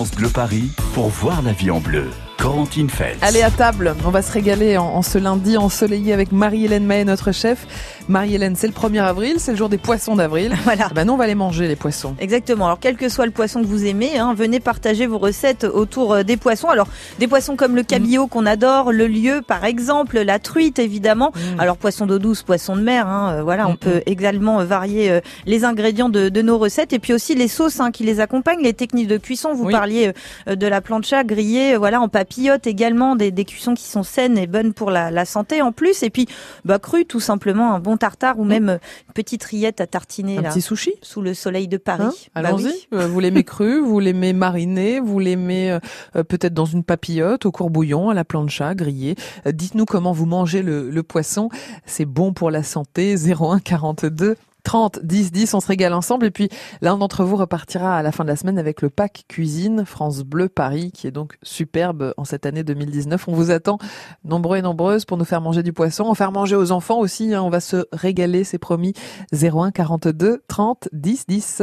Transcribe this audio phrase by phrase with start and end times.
[0.00, 2.06] France Bleu Paris pour voir la vie en bleu.
[2.38, 3.18] Corentine Feltz.
[3.20, 7.04] Allez à table, on va se régaler en, en ce lundi ensoleillé avec Marie-Hélène Mahé,
[7.04, 7.66] notre chef.
[8.08, 10.54] Marie-Hélène, c'est le 1er avril, c'est le jour des poissons d'avril.
[10.64, 10.88] Voilà.
[10.90, 12.14] Eh Ben nous, on va les manger, les poissons.
[12.18, 12.64] Exactement.
[12.64, 16.14] Alors, quel que soit le poisson que vous aimez, hein, venez partager vos recettes autour
[16.14, 16.68] euh, des poissons.
[16.70, 21.32] Alors, des poissons comme le cabillaud qu'on adore, le lieu par exemple, la truite évidemment.
[21.34, 21.60] Mm.
[21.60, 23.06] Alors, poisson d'eau douce, poisson de mer.
[23.06, 26.94] Hein, euh, voilà, Mm, on peut également euh, varier les ingrédients de, de nos recettes
[26.94, 29.52] et puis aussi les sauces hein, qui les accompagnent, les techniques de cuisson.
[29.52, 29.72] Vous Oui.
[29.72, 30.12] parliez
[30.46, 34.38] de la plancha grillée, euh, voilà, en papillote également, des, des cuissons qui sont saines
[34.38, 36.02] et bonnes pour la, la santé en plus.
[36.02, 36.26] Et puis,
[36.64, 40.38] bah, cru tout simplement, un bon tartare ou même euh, une petite rillette à tartiner
[40.38, 42.04] Un là, petit sushi sous le soleil de Paris.
[42.04, 42.12] Hein
[42.42, 42.64] Bah Allons-y.
[42.64, 42.88] oui.
[42.94, 45.78] Euh, Vous l'aimez cru, vous l'aimez mariné, vous l'aimez
[46.16, 49.16] euh, peut-être dans une papillote, au courbouillon, à la plancha, grillé.
[49.46, 51.48] Euh, Dites-nous comment vous mangez le, le poisson.
[51.86, 53.14] C'est bon pour la santé.
[53.40, 56.26] 01 42 30 10 10, on se régale ensemble.
[56.26, 56.48] Et puis
[56.80, 60.20] l'un d'entre vous repartira à la fin de la semaine avec le pack cuisine France
[60.22, 63.28] Bleu Paris, qui est donc superbe en cette année 2019.
[63.28, 63.78] On vous attend
[64.24, 67.34] nombreux et nombreuses pour nous faire manger du poisson, en faire manger aux enfants aussi.
[67.34, 67.42] hein.
[67.42, 68.92] On va se régaler, c'est promis.
[69.32, 71.62] 01 42 30 10 10.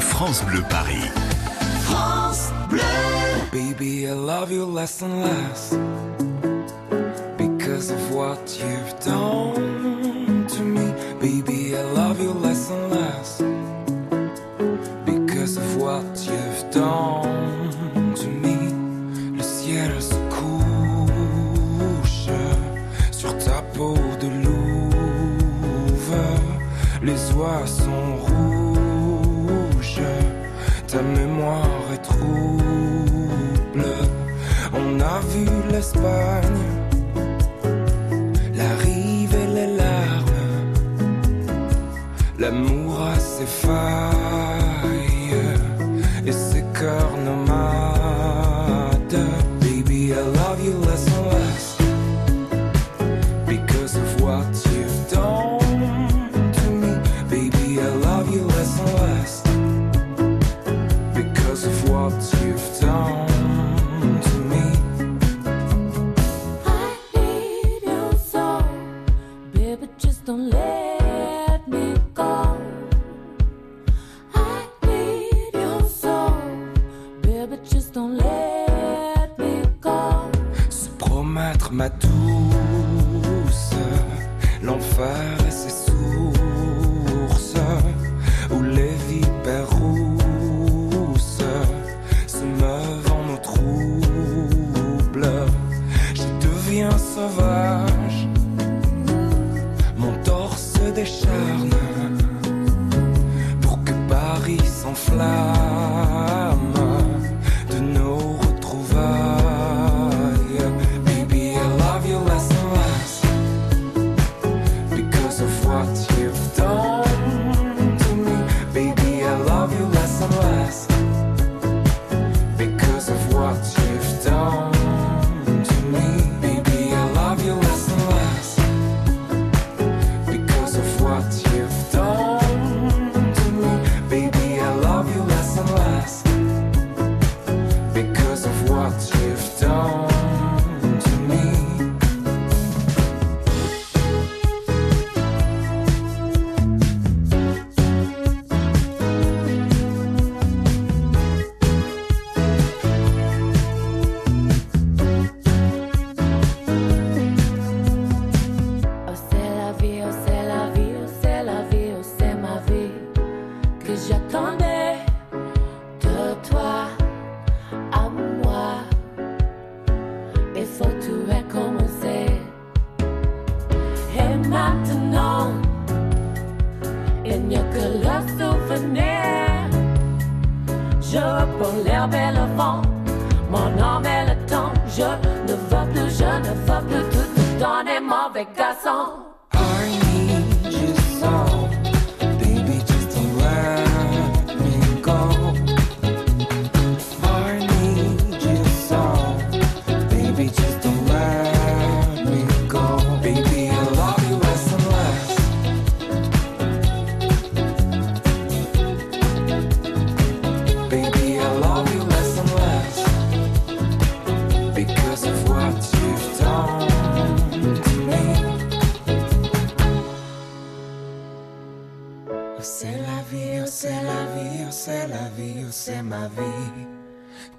[0.00, 0.96] France Bleu Paris.
[3.52, 5.74] Baby, I love you less and less
[7.80, 10.92] because of what you've done to me.
[11.18, 13.40] Baby, I love you less and less
[15.06, 18.74] because of what you've done to me.
[19.34, 22.28] Le ciel se couche
[23.12, 26.18] sur ta peau de louve.
[27.02, 30.02] Les oies sont rouges,
[30.86, 33.86] ta mémoire est trouble.
[34.74, 36.79] On a vu l'Espagne,
[70.30, 70.79] don't let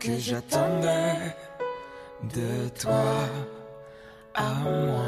[0.02, 1.36] que j'attendais
[2.24, 3.30] de toi
[4.34, 5.06] à moi.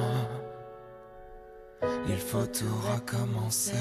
[2.10, 3.72] Il faut tout recommencer.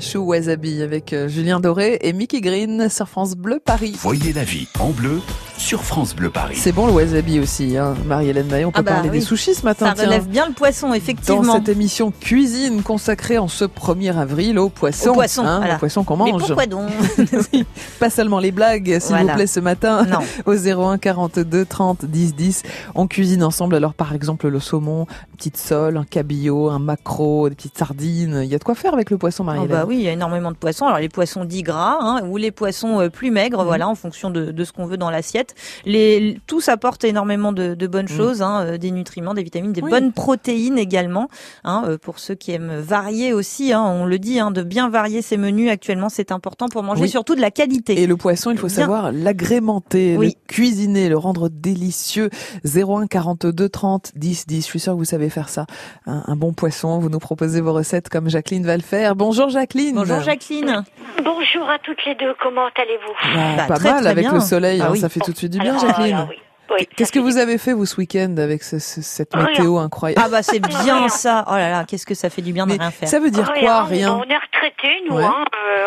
[0.00, 3.94] Chou Wasabi avec euh, Julien Doré et Mickey Green sur France Bleu Paris.
[4.00, 5.20] Voyez la vie en bleu
[5.58, 6.56] sur France Bleu Paris.
[6.58, 7.94] C'est bon le wasabi aussi, hein.
[8.06, 8.68] Marie-Hélène Maillot.
[8.68, 9.18] On peut Ah bah parler oui.
[9.20, 9.88] des sushis ce matin.
[9.88, 10.04] Ça tiens.
[10.06, 11.54] relève bien le poisson, Dans effectivement.
[11.54, 15.76] cette émission cuisine consacrée en ce 1er avril au poisson, Au poisson, hein, voilà.
[15.76, 16.42] au poisson qu'on Mais mange.
[16.46, 16.90] pourquoi donc
[17.52, 17.64] Oui,
[17.98, 19.32] Pas seulement les blagues, s'il Voilà.
[19.32, 20.04] vous plaît, ce matin.
[20.04, 20.18] Non.
[20.46, 22.62] Au 01 42 30 10 10.
[22.94, 23.74] On cuisine ensemble.
[23.76, 28.40] Alors, par exemple, le saumon, une petite sole, un cabillaud, un maquereau, des petites sardines.
[28.44, 29.70] Il y a de quoi faire avec le poisson, Oh Marie-Hélène.
[29.70, 30.86] bah oui, il y a énormément de poissons.
[30.86, 33.66] Alors les poissons dits gras hein, ou les poissons euh, plus maigres, Mhm.
[33.66, 35.54] voilà, en fonction de, de ce qu'on veut dans l'assiette.
[35.84, 38.16] Les tous apportent énormément de, de bonnes Mhm.
[38.16, 39.90] choses, hein, euh, des nutriments, des vitamines, des Oui.
[39.90, 41.28] bonnes protéines également.
[41.64, 44.88] Hein, euh, pour ceux qui aiment varier aussi, hein, on le dit, hein, de bien
[44.88, 45.70] varier ses menus.
[45.70, 47.08] Actuellement, c'est important pour manger Oui.
[47.08, 48.00] surtout de la qualité.
[48.00, 48.76] Et le poisson, il faut Bien.
[48.76, 50.26] savoir l'agrémenter, Oui.
[50.26, 52.30] le cuisiner, le rendre délicieux.
[52.64, 54.60] 01 42 30 10 10.
[54.60, 55.66] Je suis sûre que vous savez faire ça.
[56.06, 56.98] Un, un bon poisson.
[56.98, 59.14] Vous nous proposez vos recettes comme Jacqueline va le faire.
[59.16, 59.96] Bonjour Jacqueline.
[59.96, 60.84] Bonjour Jacqueline.
[61.22, 63.34] Bonjour à toutes les deux, comment allez-vous?
[63.34, 64.34] Bah, Bah, pas très, mal très avec bien.
[64.34, 64.98] le soleil, Ah hein, oui.
[65.00, 66.14] ça fait tout de suite du bien, Alors, Jacqueline.
[66.14, 66.36] alors, oui.
[66.68, 69.44] Oui, Qu'est-ce que vous avez fait vous ce week-end avec ce- ce- cette Rien.
[69.46, 70.20] météo incroyable?
[70.24, 71.08] Ah bah c'est bien Rien.
[71.08, 71.44] ça.
[71.46, 73.08] Oh là là, qu'est-ce que ça fait du bien de Mais rien faire.
[73.08, 73.84] ça veut dire quoi?
[73.84, 74.12] Rien.
[74.14, 75.14] On est retraités, nous.
[75.16, 75.22] Ouais.
[75.22, 75.44] Hein,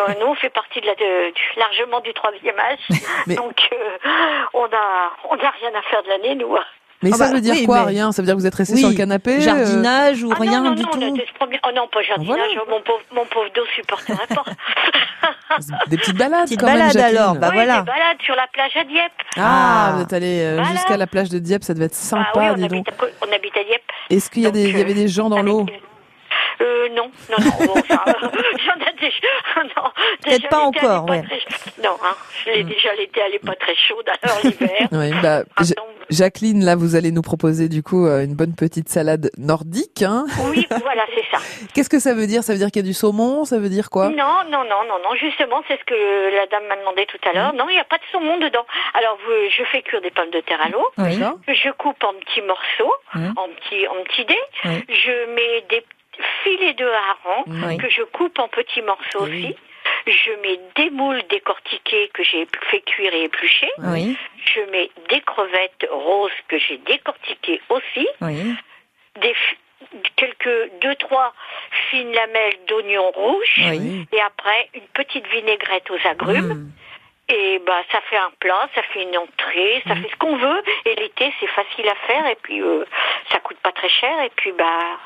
[0.08, 2.78] euh, nous, on fait partie de la, de- du- largement du troisième âge.
[3.26, 3.76] Mais- Donc, euh,
[4.54, 6.56] on a, on a rien à faire de l'année, nous.
[7.02, 8.12] Mais Ah ça bah, veut dire oui, quoi mais- Rien?
[8.12, 10.36] Ça veut dire que vous êtes resté Oui, sur le canapé euh, Jardinage ou Ah
[10.38, 11.16] rien non, non, du non, on a tout.
[11.16, 12.36] des premiers- Oh non, pas jardinage.
[12.36, 12.64] Voilà.
[12.68, 14.44] Mon pauvre, mon pauvre dos supporterait pas.
[15.88, 17.16] Des petites balades Petite quand même, balade Jacqueline.
[17.18, 17.80] alors, bah oui, voilà.
[17.80, 19.12] des balades sur la plage à Dieppe.
[19.36, 19.40] Ah,
[19.88, 19.92] Ah.
[19.96, 20.70] vous êtes allé euh, Voilà.
[20.70, 22.88] jusqu'à la plage de Dieppe, ça devait être sympa, ah oui, on dis habite, donc.
[23.02, 23.82] à, on habite à Dieppe.
[24.10, 25.66] Est-ce qu'il y, a Donc, des- il y avait euh, des gens dans l'eau?
[26.60, 29.28] Euh, non, non, non, bon, enfin, j'en ai déjà,
[29.76, 29.90] non,
[30.22, 31.22] Peut-être déjà, pas l'été, elle est encore, pas ouais.
[31.22, 32.14] très- Non, hein,
[32.44, 34.88] je l'ai déjà, l'été, elle est pas très chaude, alors l'hiver.
[34.92, 35.42] Oui, bah,
[36.10, 40.02] Jacqueline, là, vous allez nous proposer du coup euh, une bonne petite salade nordique.
[40.02, 41.38] Hein Oui, voilà, c'est ça.
[41.72, 42.42] Qu'est-ce que ça veut dire?
[42.42, 43.44] Ça veut dire qu'il y a du saumon?
[43.44, 44.08] Ça veut dire quoi?
[44.08, 47.30] Non, non, non, non, non, justement, c'est ce que la dame m'a demandé tout à
[47.30, 47.34] Mmh.
[47.36, 47.52] l'heure.
[47.54, 48.66] Non, il n'y a pas de saumon dedans.
[48.94, 50.84] Alors, vous- je fais cuire des pommes de terre à l'eau.
[50.98, 51.20] Oui.
[51.46, 53.34] Je coupe en petits morceaux, Mhm.
[53.36, 54.44] en petits, en petits dés.
[54.64, 54.84] Oui.
[54.88, 55.84] Je mets des
[56.42, 57.76] filets de hareng Oui.
[57.78, 59.44] que je coupe en petits morceaux Oui.
[59.46, 59.56] aussi.
[60.06, 63.70] Je mets des moules décortiquées que j'ai fait cuire et éplucher.
[63.78, 64.16] Oui.
[64.54, 68.08] Je mets des crevettes roses que j'ai décortiquées aussi.
[69.20, 69.34] Des
[70.16, 71.32] quelques deux trois
[71.90, 73.58] fines lamelles d'oignons rouges.
[74.12, 76.54] Et après une petite vinaigrette aux agrumes.
[76.54, 76.72] Mm.
[77.32, 80.62] Et bah ça fait un plat, ça fait une entrée, ça fait ce qu'on veut.
[80.84, 82.84] Et l'été c'est facile à faire et puis euh,
[83.30, 84.98] ça coûte pas très cher et puis bah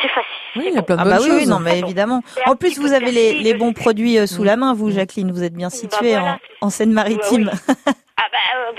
[0.00, 0.26] c'est facile.
[0.56, 1.38] Oui, il y a plein de Ah bonnes bah oui, choses.
[1.40, 2.22] oui, non, mais évidemment.
[2.46, 5.32] En plus, vous avez les, bons produits euh, sous la main, vous, Jacqueline.
[5.32, 7.50] Vous êtes bien située voilà, en, en Seine-Maritime.
[7.52, 7.92] Ah bah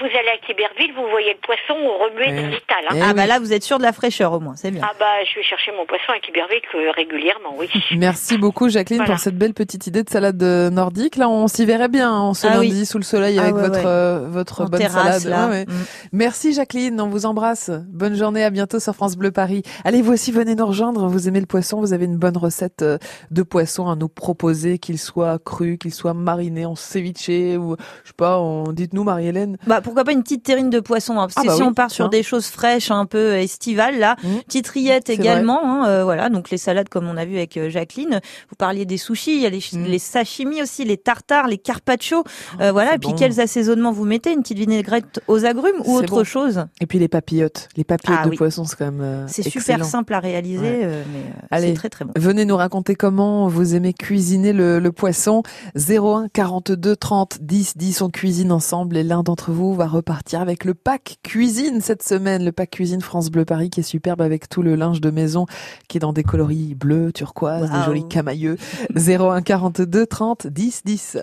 [0.04, 2.36] vous allez à Quiberville, vous voyez le poisson remuer Eh.
[2.42, 2.84] dans l'étal.
[2.90, 2.96] Hein.
[2.96, 3.14] Eh Ah oui.
[3.16, 4.82] bah là, vous êtes sûr de la fraîcheur au moins, c'est bien.
[4.84, 7.70] Ah bah je vais chercher mon poisson à Quiberville euh, régulièrement, oui.
[7.98, 9.14] Merci beaucoup Jacqueline Voilà.
[9.14, 11.16] pour cette belle petite idée de salade euh, nordique.
[11.16, 12.70] Là, on s'y verrait bien en ce Ah oui.
[12.70, 13.84] lundi sous le soleil Ah avec ouais, votre ouais.
[13.86, 15.40] euh, votre En bonne terrasse, salade.
[15.40, 15.48] là.
[15.48, 15.66] Ouais, ouais.
[15.66, 15.86] Mm.
[16.12, 17.72] Merci Jacqueline, on vous embrasse.
[17.90, 19.64] Bonne journée, à bientôt sur France Bleu Paris.
[19.86, 21.08] Allez, vous aussi venez nous rejoindre.
[21.08, 22.98] Vous aimez le poisson, vous avez une bonne recette euh,
[23.32, 28.08] de poisson à nous proposer, qu'il soit cru, qu'il soit mariné en ceviche ou je
[28.10, 28.40] sais pas.
[28.40, 29.58] on- Dites-nous Marie-Hélène.
[29.68, 31.68] Bah pourquoi pas une petite terrine de poisson hein, parce Ah que bah si oui,
[31.70, 32.10] on part sur hein.
[32.10, 34.38] des choses fraîches un peu estivales là, Mm.
[34.48, 37.70] petite rillette également hein, euh, voilà donc les salades comme on a vu avec euh,
[37.70, 38.20] Jacqueline.
[38.50, 39.86] Vous parliez des sushis, il y a les, Mm.
[39.86, 42.24] les sashimi aussi, les tartares, les carpaccio.
[42.60, 43.16] Euh, voilà et puis bon.
[43.16, 44.34] quels assaisonnements vous mettez?
[44.34, 46.24] Une petite vinaigrette aux agrumes ou autre bon.
[46.24, 46.66] chose?
[46.82, 48.38] Et puis les papillotes, les papillotes Ah de oui.
[48.38, 50.80] poisson, c'est quand même euh, C'est super simple à réaliser Ouais.
[50.84, 51.68] euh, mais euh, Allez.
[51.70, 52.14] c'est très très bon.
[52.16, 55.44] Venez nous raconter comment vous aimez cuisiner le, le poisson.
[55.76, 60.66] 01 42 30 10 10, on cuisine ensemble et l'un d'entre vous va repartir avec
[60.66, 62.44] le pack cuisine cette semaine.
[62.44, 65.46] Le pack cuisine France Bleu Paris qui est superbe avec tout le linge de maison
[65.88, 67.86] qui est dans des coloris bleus, turquoise, des Waouh.
[67.86, 68.58] jolis camailleux.
[68.96, 71.18] 01 42 30 10 10.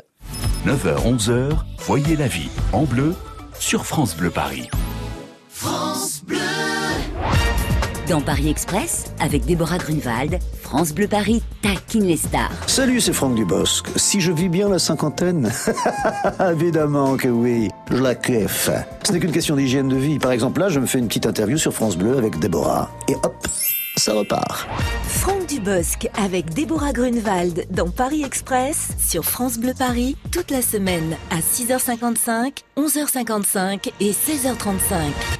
[0.67, 3.15] 9h, 11h, voyez la vie en bleu
[3.59, 4.69] sur France Bleu Paris.
[8.11, 12.51] Dans Paris Express, avec Déborah Grunewald, France Bleu Paris taquine les stars.
[12.67, 13.87] Salut, c'est Franck Dubosc.
[13.95, 15.49] Si je vis bien la cinquantaine
[16.51, 18.69] Évidemment que oui, je la kiffe.
[19.05, 20.19] Ce n'est qu'une question d'hygiène de vie.
[20.19, 22.91] Par exemple, là, je me fais une petite interview sur France Bleu avec Déborah.
[23.07, 23.47] Et hop,
[23.97, 24.67] ça repart.
[25.05, 31.17] Franck Dubosc avec Déborah Grunewald dans Paris Express sur France Bleu Paris toute la semaine
[31.31, 35.40] à 6h55, 11h55 et 16h35.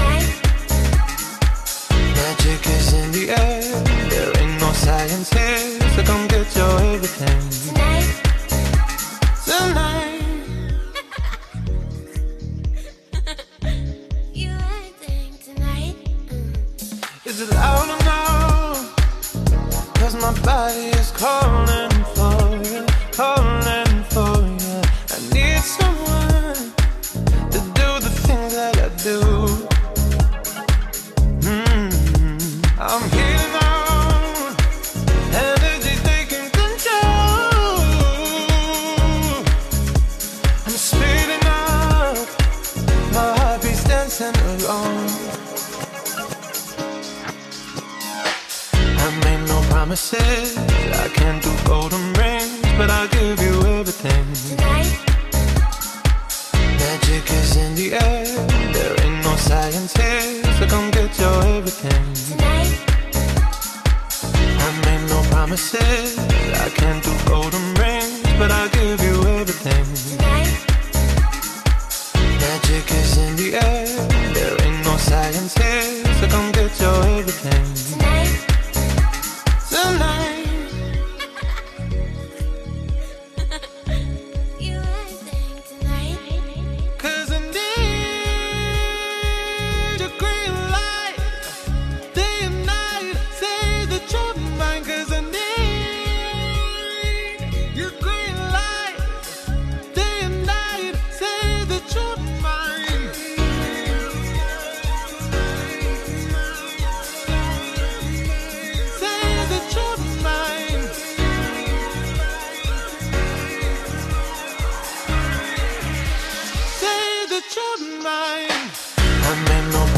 [3.35, 7.41] there ain't no science here, so come get your everything.
[7.67, 8.09] Tonight.
[9.45, 10.21] Tonight.
[14.33, 15.95] you acting tonight.
[17.25, 18.95] Is it loud enough?
[19.95, 21.60] Cause my body is calling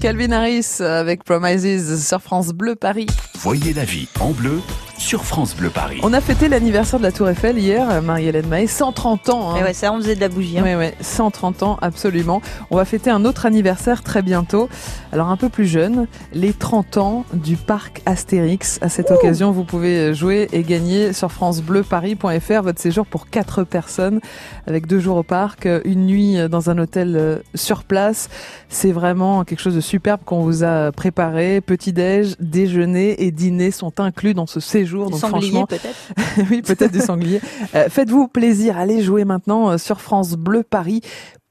[0.00, 3.06] Calvin Harris avec Promises sur France Bleu Paris.
[3.40, 4.60] Voyez la vie en bleu
[5.00, 5.98] sur France Bleu Paris.
[6.02, 9.50] On a fêté l'anniversaire de la Tour Eiffel hier, Marie-Hélène Mahé, 130 ans.
[9.52, 9.56] hein.
[9.56, 10.58] Et ouais, ça, on faisait de la bougie.
[10.58, 10.62] hein.
[10.62, 12.42] Ouais, ouais, 130 ans, absolument.
[12.70, 14.68] On va fêter un autre anniversaire très bientôt.
[15.10, 18.78] Alors, un peu plus jeune, les 30 ans du parc Astérix.
[18.82, 24.20] À cette occasion, vous pouvez jouer et gagner sur FranceBleuParis.fr votre séjour pour quatre personnes
[24.66, 28.28] avec deux jours au parc, une nuit dans un hôtel euh, sur place.
[28.68, 31.62] C'est vraiment quelque chose de superbe qu'on vous a préparé.
[31.62, 34.89] Petit-déj, déjeuner et dîner sont inclus dans ce séjour.
[34.90, 36.12] Du Donc, sanglier, peut-être.
[36.50, 37.40] oui, peut-être du sanglier.
[37.74, 41.00] Euh, Faites-vous plaisir, allez jouer maintenant euh, sur France Bleu Paris.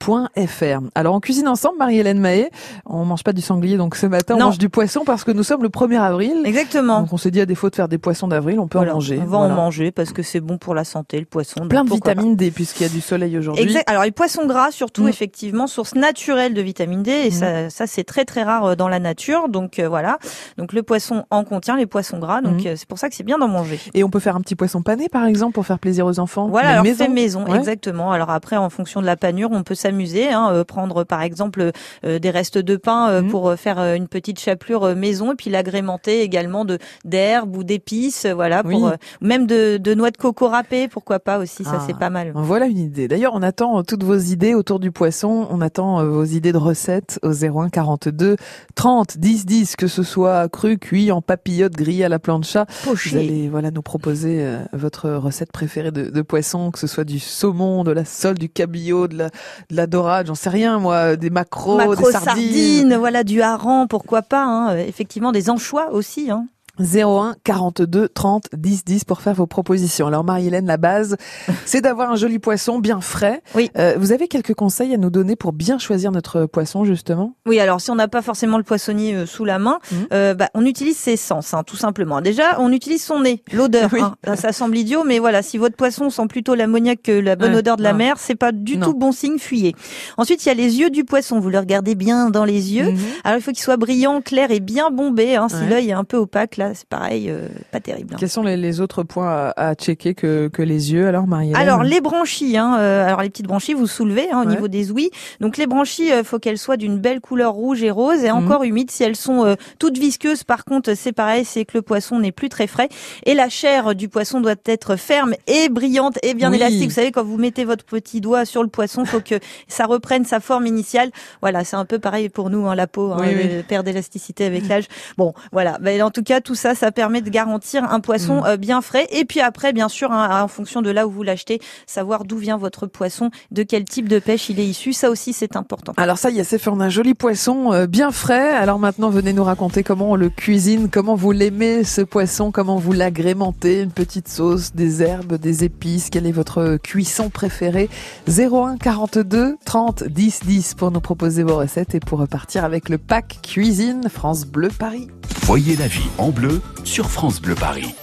[0.03, 0.79] .fr.
[0.95, 2.49] Alors on cuisine ensemble, Marie-Hélène Mahé.
[2.85, 5.43] On mange pas du sanglier, donc ce matin on mange du poisson parce que nous
[5.43, 6.41] sommes le 1er avril.
[6.45, 7.01] Exactement.
[7.01, 8.95] Donc on s'est dit à défaut de faire des poissons d'avril, on peut Voilà, en
[8.95, 9.17] manger.
[9.21, 9.53] On va Voilà.
[9.53, 11.67] en manger parce que c'est bon pour la santé, le poisson.
[11.67, 13.63] Plein de vitamine D puisqu'il y a du soleil aujourd'hui.
[13.63, 13.89] Exact.
[13.89, 15.09] Alors les poissons gras surtout Mm.
[15.09, 17.31] effectivement source naturelle de vitamine D et Mm.
[17.31, 20.17] ça, ça c'est très très rare euh, dans la nature donc euh, voilà
[20.57, 22.67] donc le poisson en contient les poissons gras donc Mm.
[22.67, 23.79] euh, c'est pour ça que c'est bien d'en manger.
[23.93, 26.47] Et on peut faire un petit poisson pané par exemple pour faire plaisir aux enfants.
[26.47, 27.05] Voilà alors maison.
[27.05, 27.57] fait maison Ouais.
[27.57, 31.21] exactement alors après en fonction de la panure on peut s'amuser, hein, euh, prendre par
[31.21, 31.71] exemple
[32.05, 33.29] euh, des restes de pain Mhm.
[33.29, 38.63] pour faire une petite chapelure maison et puis l'agrémenter également de d'herbes ou d'épices, voilà,
[38.63, 38.89] pour Oui.
[38.91, 41.83] euh, même de, de noix de coco râpées, pourquoi pas aussi, ça Ah.
[41.87, 42.31] c'est pas mal.
[42.35, 43.07] Voilà une idée.
[43.07, 45.47] D'ailleurs, on attend toutes vos idées autour du poisson.
[45.49, 48.35] On attend vos idées de recettes au 01 42
[48.75, 52.65] 30 10 10, que ce soit cru, cuit, en papillote, grillé à la plancha.
[52.85, 57.19] Vous allez voilà nous proposer votre recette préférée de, de poisson, que ce soit du
[57.19, 59.29] saumon, de la sole, du cabillaud, de la,
[59.69, 62.25] de la dorade, j'en sais rien moi, des macros, Macro des sardines.
[62.25, 66.31] sardines, voilà du hareng, pourquoi pas, hein, effectivement des anchois aussi.
[66.31, 66.47] Hein.
[66.79, 70.07] 01 42 30 10 10 pour faire vos propositions.
[70.07, 71.17] Alors Marie-Hélène, la base,
[71.65, 73.41] c'est d'avoir un joli poisson bien frais.
[73.55, 73.69] Oui.
[73.77, 77.35] Euh, vous avez quelques conseils à nous donner pour bien choisir notre poisson justement?
[77.45, 79.97] Oui, alors si on n'a pas forcément le poissonnier euh, sous la main, Mhm.
[80.13, 82.21] euh, bah, on utilise ses sens, hein, tout simplement.
[82.21, 83.89] Déjà, on utilise son nez, l'odeur.
[83.93, 84.01] Oui.
[84.01, 84.35] hein.
[84.35, 87.57] Ça, semble idiot, mais voilà, si votre poisson sent plutôt l'ammoniac que la bonne Ouais,
[87.59, 87.97] odeur de la non.
[87.97, 88.87] mer, c'est pas du Non.
[88.87, 89.75] tout bon signe, fuyez.
[90.17, 91.39] Ensuite, il y a les yeux du poisson.
[91.39, 92.91] Vous le regardez bien dans les yeux.
[92.91, 92.97] Mhm.
[93.23, 95.35] Alors, il faut qu'il soit brillant, clair et bien bombé.
[95.35, 95.47] Hein.
[95.49, 95.69] Si Ouais.
[95.69, 98.13] l'œil est un peu opaque, là, c'est pareil, euh, pas terrible.
[98.13, 98.17] hein.
[98.19, 101.55] Quels sont les, les autres points à, à checker que, que les yeux alors Marie-Hélène
[101.61, 104.53] Alors les branchies, hein, euh, alors les petites branchies, vous soulevez hein, au Ouais.
[104.55, 105.11] niveau des ouïes.
[105.39, 108.37] Donc les branchies, euh, faut qu'elles soient d'une belle couleur rouge et rose et Mhm.
[108.37, 108.91] encore humides.
[108.91, 112.31] Si elles sont euh, toutes visqueuses, par contre, c'est pareil, c'est que le poisson n'est
[112.31, 112.89] plus très frais.
[113.25, 116.57] Et la chair du poisson doit être ferme et brillante et bien Oui.
[116.57, 116.89] élastique.
[116.89, 119.35] Vous savez, quand vous mettez votre petit doigt sur le poisson, faut que
[119.67, 121.11] ça reprenne sa forme initiale.
[121.41, 123.63] Voilà, c'est un peu pareil pour nous, hein, la peau, hein, Oui, oui.
[123.67, 124.85] perd d'élasticité avec l'âge.
[125.17, 125.77] Bon, voilà.
[125.81, 128.45] Mais en tout cas, tout ça, ça permet de garantir un poisson Mm.
[128.45, 129.07] euh, bien frais.
[129.11, 132.37] Et puis après, bien sûr, hein, en fonction de là où vous l'achetez, savoir d'où
[132.37, 134.93] vient votre poisson, de quel type de pêche il est issu.
[134.93, 135.93] Ça aussi, c'est important.
[135.97, 138.49] Alors ça y est, c'est fait, on a un joli poisson euh, bien frais.
[138.49, 142.75] Alors maintenant, venez nous raconter comment on le cuisine, comment vous l'aimez ce poisson, comment
[142.75, 147.89] vous l'agrémentez, une petite sauce, des herbes, des épices, quelle est votre cuisson préférée
[148.27, 152.97] 01 42 30 10 10 pour nous proposer vos recettes et pour repartir avec le
[152.97, 155.07] pack cuisine France Bleu Paris.
[155.43, 156.38] Voyez la vie en bleu
[156.83, 157.93] sur France Bleu Paris.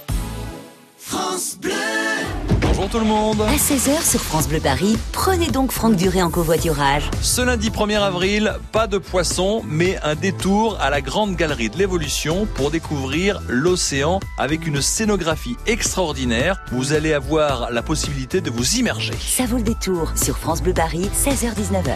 [2.61, 6.29] Bonjour tout le monde À 16h sur France Bleu Paris, prenez donc Franck Duré en
[6.29, 7.09] covoiturage.
[7.21, 11.77] Ce lundi 1er avril, pas de poisson, mais un détour à la Grande Galerie de
[11.77, 16.61] l'Évolution pour découvrir l'océan avec une scénographie extraordinaire.
[16.71, 19.13] Vous allez avoir la possibilité de vous immerger.
[19.19, 21.95] Ça vaut le détour sur France Bleu Paris, 16h-19h.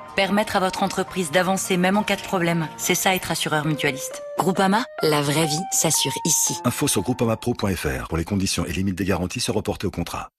[0.15, 4.21] Permettre à votre entreprise d'avancer même en cas de problème, c'est ça être assureur mutualiste.
[4.37, 6.53] Groupama, la vraie vie s'assure ici.
[6.65, 10.29] Info sur groupamapro.fr pour les conditions et limites des garanties se reporter au contrat.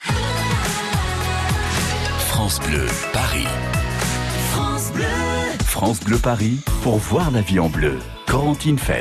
[2.19, 3.47] France Bleu Paris.
[5.65, 7.99] France Bleu Paris pour voir la vie en bleu.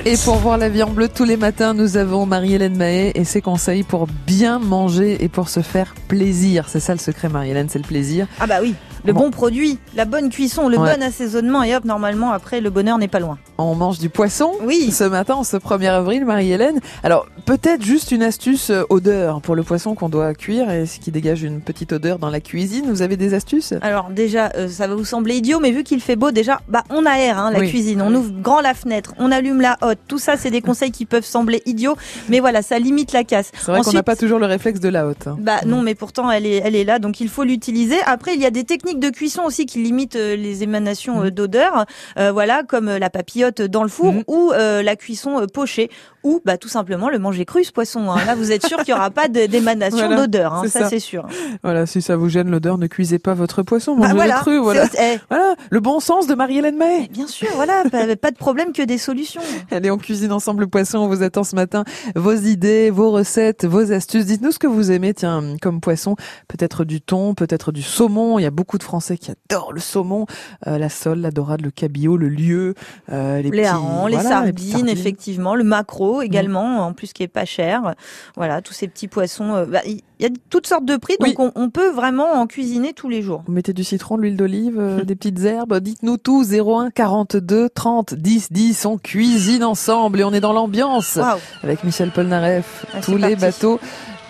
[0.06, 3.24] Et pour voir la vie en bleu tous les matins, nous avons Marie-Hélène Mahé et
[3.24, 6.68] ses conseils pour bien manger et pour se faire plaisir.
[6.68, 8.28] C'est ça le secret, Marie-Hélène, c'est le plaisir.
[8.42, 9.22] Ah bah oui, le Bon.
[9.22, 10.96] bon produit, la bonne cuisson, le Ouais.
[10.96, 13.38] bon assaisonnement et hop, normalement après le bonheur n'est pas loin.
[13.58, 14.92] On mange du poisson Oui.
[14.92, 16.80] ce matin, ce 1er avril, Marie-Hélène.
[17.04, 21.00] Alors, peut-être juste une astuce euh, odeur pour le poisson qu'on doit cuire et ce
[21.00, 22.86] qui dégage une petite odeur dans la cuisine.
[22.90, 23.74] Vous avez des astuces?
[23.82, 26.84] Alors déjà, euh, ça va vous sembler idiot, mais vu qu'il fait beau, déjà, bah
[26.90, 27.70] on aère hein, la Oui.
[27.70, 30.00] cuisine, on ouvre grand la fenêtre, on allume la hotte.
[30.08, 31.96] Tout ça, c'est des conseils qui peuvent sembler idiots,
[32.30, 33.52] mais voilà, ça limite la casse.
[33.54, 35.28] C'est vrai qu'on n'a pas toujours le réflexe de la haute.
[35.28, 35.38] hein.
[35.40, 37.98] Bah non, mais pourtant elle est, elle est là, donc il faut l'utiliser.
[38.06, 41.32] Après, il y a des techniques de cuisson aussi qui limitent euh, les émanations euh,
[41.32, 41.86] d'odeur,
[42.19, 44.23] euh, voilà, comme la papillote dans le four Mhm.
[44.27, 45.89] ou euh, la cuisson pochée,
[46.23, 48.12] ou bah tout simplement le manger cru ce poisson.
[48.12, 48.17] hein.
[48.25, 50.89] Là, vous êtes sûr qu'il y aura pas d'émanation Voilà, d'odeur, hein, ça, ça.
[50.89, 51.25] c'est sûr.
[51.63, 54.41] Voilà, si ça vous gêne l'odeur, ne cuisez pas votre poisson, Bah mangez voilà, le
[54.41, 54.58] cru.
[54.60, 54.86] Voilà.
[54.99, 57.08] eh, voilà, le bon sens de Marie-Hélène Mahé.
[57.10, 59.41] bien sûr, voilà, pas, pas de problème que des solutions.
[59.71, 60.99] Allez, on cuisine ensemble le poisson.
[60.99, 61.84] On vous attend ce matin.
[62.15, 64.25] Vos idées, vos recettes, vos astuces.
[64.25, 66.15] Dites-nous ce que vous aimez, tiens, comme poisson.
[66.47, 68.38] Peut-être du thon, peut-être du saumon.
[68.39, 70.26] Il y a beaucoup de Français qui adorent le saumon.
[70.67, 72.74] Euh, la sole, la dorade, le cabillaud, le lieu,
[73.12, 77.24] euh, les, les petits- les, voilà, les sardines, effectivement, le maquereau également, en plus qui
[77.24, 77.94] est pas cher.
[78.36, 79.54] Voilà, tous ces petits poissons.
[79.56, 81.34] euh, bah, Il y a toutes sortes de prix, Oui.
[81.36, 83.44] donc on, on peut vraiment en cuisiner tous les jours.
[83.48, 85.80] Vous mettez du citron, de l'huile d'olive, euh, des petites herbes.
[85.80, 86.44] Dites-nous tout.
[86.44, 88.86] 01 42 30 10 10.
[88.86, 91.20] On cuisine ensemble et on est dans l'ambiance.
[91.63, 92.86] Avec Michel Polnareff.
[92.94, 93.36] Ah, tous les parti.
[93.38, 93.80] bateaux,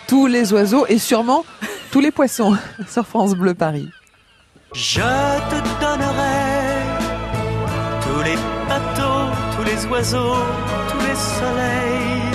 [0.07, 1.43] tous les oiseaux et sûrement
[1.91, 2.55] tous les poissons
[2.89, 3.89] sur France Bleu Paris.
[4.73, 6.47] Je te donnerai
[8.03, 8.37] tous les
[8.69, 10.45] bateaux, tous les oiseaux,
[10.89, 12.31] tous les soleils,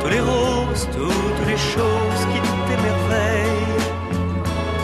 [0.00, 3.78] toutes les roses, toutes les choses qui t'émerveillent,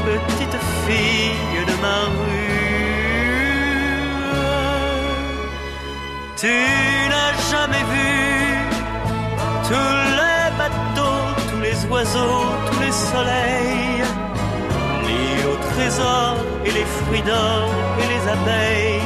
[0.07, 2.49] petite fille de ma rue.
[6.37, 6.55] Tu
[7.11, 8.11] n'as jamais vu
[9.65, 13.88] tous les bateaux, tous les oiseaux, tous les soleils,
[15.79, 19.03] ni au trésor et les fruits d'or et les abeilles.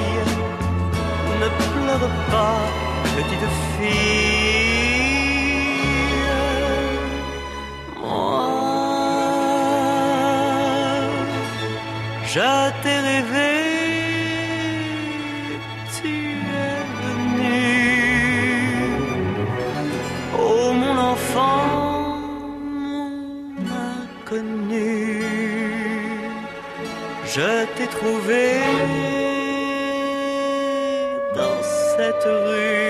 [1.40, 2.62] Ne pleure pas,
[3.16, 4.72] petite fille.
[8.00, 8.50] Moi,
[12.24, 12.50] je
[12.82, 13.71] t'ai rêvé,
[27.34, 28.60] je t'ai trouvé
[31.34, 32.81] dans cette rue.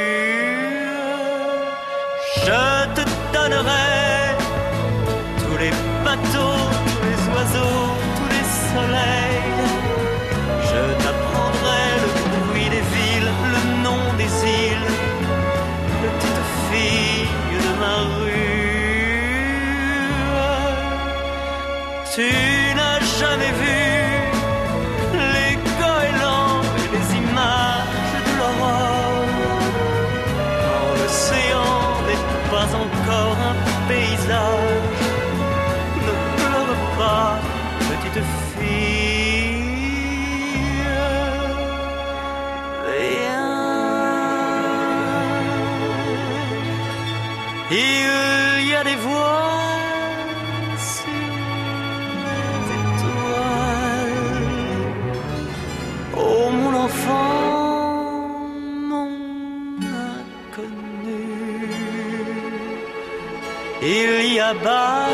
[63.80, 65.08] Il y a bas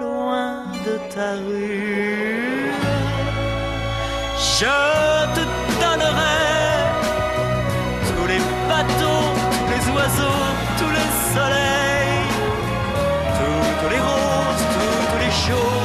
[0.00, 2.70] loin de ta rue.
[4.58, 4.76] Je
[5.34, 5.42] te
[5.80, 6.42] donnerai
[8.06, 10.44] tous les bateaux, tous les oiseaux,
[10.78, 12.28] tous les soleils,
[13.38, 15.75] toutes les roses, toutes les choses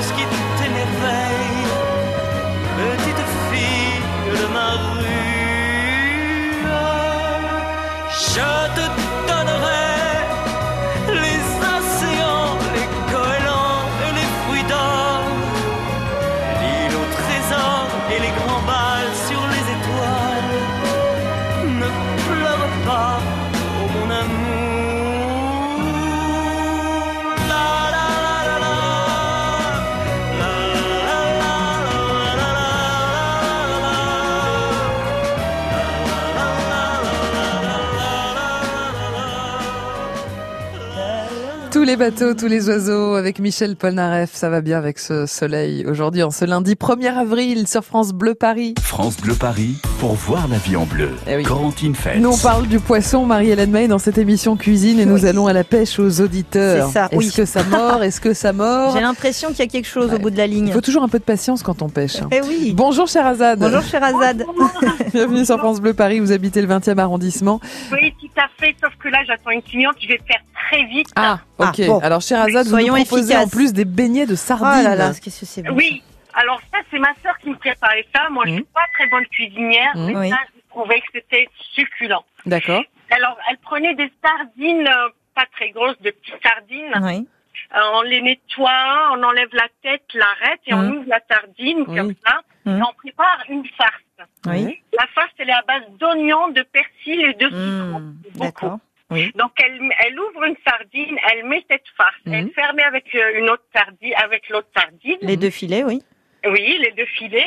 [41.92, 46.24] les bateaux, tous les oiseaux avec Michel Polnareff, ça va bien avec ce soleil aujourd'hui
[46.24, 48.76] en ce lundi 1er avril sur France Bleu Paris.
[48.82, 51.10] France Bleu Paris pour voir la vie en bleu.
[51.46, 52.22] Corentine Feltz.
[52.22, 55.54] Nous on parle du poisson, Marie-Hélène May, dans cette émission cuisine et nous allons à
[55.54, 56.88] la pêche aux auditeurs.
[56.88, 57.32] C'est ça, Est-ce oui.
[57.36, 58.04] que ça mord?
[58.04, 58.94] Est-ce que ça mord?
[58.96, 60.68] J'ai l'impression qu'il y a quelque chose au bout de la ligne.
[60.68, 62.22] Il faut toujours un peu de patience quand on pêche.
[62.22, 62.30] hein.
[62.32, 62.72] Eh oui.
[62.74, 63.60] Bonjour Sherazade.
[63.60, 64.46] Bonjour Sherazade.
[65.14, 67.60] Bienvenue sur France Bleu Paris, vous habitez le 20e arrondissement.
[67.92, 71.08] Oui, tout à fait, sauf que là, j'attends une cliente, je vais faire très vite.
[71.18, 71.81] Ah, ok.
[71.88, 72.00] Bon.
[72.00, 73.46] Alors Sherazade, vous nous proposez efficaces.
[73.46, 74.68] en plus des beignets de sardines.
[74.82, 75.74] Oh là là, qu'est-ce que c'est bon.
[75.76, 76.02] Oui,
[76.34, 78.30] alors ça, c'est ma sœur qui me préparait ça.
[78.30, 80.06] Moi, je suis pas très bonne cuisinière, Mhm.
[80.08, 80.30] mais Oui.
[80.30, 82.24] ça, je trouvais que c'était succulent.
[82.46, 82.84] D'accord.
[83.12, 86.94] Alors, elle prenait des sardines euh, pas très grosses, de petites sardines.
[87.02, 87.28] Oui.
[87.76, 90.98] Euh, on les nettoie, on enlève la tête, l'arrête et on Mhm.
[90.98, 91.98] ouvre la sardine Oui.
[91.98, 92.40] comme ça.
[92.66, 94.30] Et on prépare une farce.
[94.46, 94.80] Oui.
[94.98, 98.00] La farce, elle est à base d'oignons, de persil et de citron.
[98.00, 98.16] Mmh.
[98.36, 98.78] D'accord.
[99.12, 99.32] Oui.
[99.36, 102.34] Donc elle, elle ouvre une sardine, elle met cette farce, Mhm.
[102.34, 105.18] elle ferme avec euh, une autre sardine, avec l'autre sardine.
[105.22, 106.02] Les deux filets, oui.
[106.46, 107.46] Oui, les deux filets.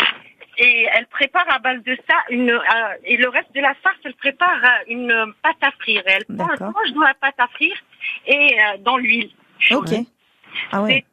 [0.57, 2.61] Et elle prépare à base de ça une euh,
[3.05, 6.03] et le reste de la farce, elle prépare euh, une pâte à frire.
[6.07, 6.73] Et elle prend D'accord.
[6.73, 7.77] tranche dans la pâte à frire
[8.27, 9.31] et euh, dans l'huile.
[9.73, 9.89] Ok.
[10.71, 11.05] Ah ouais.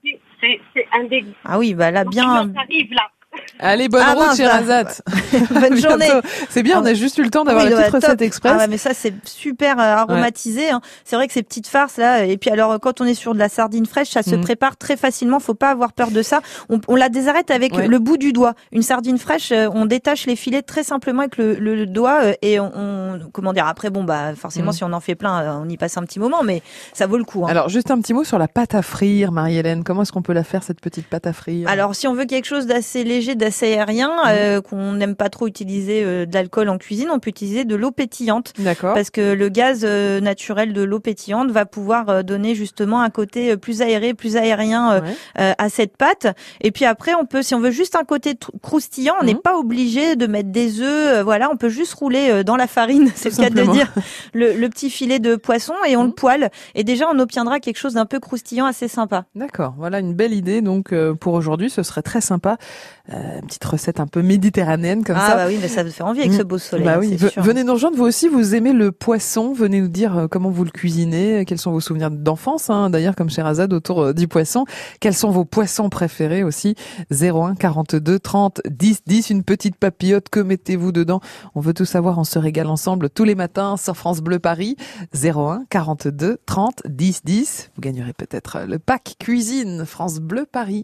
[0.42, 0.60] C'est-
[0.92, 1.24] un des.
[1.46, 2.52] Ah oui, bah là, bien.
[2.58, 3.10] arrive là.
[3.62, 4.90] Allez, bonne Ah route, Sherazade.
[5.52, 6.10] Bonne journée.
[6.50, 8.04] C'est bien, Ah on a juste eu le temps d'avoir Oui, la bah, petite top.
[8.04, 8.54] recette express.
[8.56, 10.72] Ah ouais, mais ça c'est super euh, aromatisé.
[10.72, 10.82] hein.
[11.06, 12.26] C'est vrai que ces petites farces là.
[12.26, 14.42] Et puis alors quand on est sur de la sardine fraîche, ça se Mhm.
[14.42, 15.40] prépare très facilement.
[15.40, 16.42] Faut pas avoir peur de ça.
[16.70, 17.88] On, on la désarrête avec Ouais.
[17.88, 18.54] le bout du doigt.
[18.72, 22.34] Une sardine fraîche, euh, on détache les filets très simplement avec le, le doigt euh,
[22.42, 23.68] et on, on- comment dire.
[23.68, 24.74] Après bon bah forcément Mhm.
[24.74, 27.24] si on en fait plein, on y passe un petit moment, mais ça vaut le
[27.24, 27.46] coup.
[27.46, 27.50] hein.
[27.52, 29.84] Alors, juste un petit mot sur la pâte à frire, Marie-Hélène.
[29.84, 31.70] Comment est-ce qu'on peut la faire, cette petite pâte à frire?
[31.70, 35.30] Alors, si on veut quelque chose d'assez léger, d'assez assez aérien, euh, qu'on n'aime pas
[35.30, 38.54] trop utiliser euh, de l'alcool en cuisine, on peut utiliser de l'eau pétillante.
[38.58, 38.94] D'accord.
[38.94, 43.10] Parce que le gaz euh, naturel de l'eau pétillante va pouvoir euh, donner justement un
[43.10, 45.54] côté plus aéré, plus aérien Ouais.
[45.58, 46.28] à cette pâte.
[46.62, 49.42] Et puis après, on peut, si on veut juste un côté croustillant, on n'est Mhm.
[49.42, 51.24] pas obligé de mettre des œufs.
[51.24, 53.92] voilà, on peut juste rouler dans la farine, c'est le cas de dire,
[54.34, 56.50] le, le petit filet de poisson et on le poêle.
[56.76, 59.26] Et déjà, on obtiendra quelque chose d'un peu croustillant, assez sympa.
[59.36, 62.58] D'accord, voilà une belle idée donc pour aujourd'hui, ce serait très sympa.
[63.14, 65.36] Euh, une petite recette un peu méditerranéenne comme ah ça.
[65.36, 66.38] bah oui, mais ça fait envie avec Mm.
[66.38, 66.86] ce beau soleil.
[66.86, 67.98] Bah hein, oui, venez nous rejoindre.
[67.98, 69.54] Vous aussi, vous aimez le poisson.
[69.54, 72.70] Venez nous dire euh, comment vous le cuisinez, quels sont vos souvenirs d'enfance.
[72.70, 74.66] Hein, D'ailleurs, comme chez Razad, autour euh, du poisson.
[75.00, 76.76] Quels sont vos poissons préférés aussi?
[77.12, 79.30] 01 42 30 10 10.
[79.32, 80.30] Une petite papillote.
[80.30, 81.20] Que mettez-vous dedans?
[81.56, 82.18] On veut tout savoir.
[82.20, 84.76] On se régale ensemble tous les matins sur France Bleu Paris.
[85.14, 87.72] 01 42 30 10 10.
[87.76, 90.84] Vous gagnerez peut-être le pack cuisine France Bleu Paris.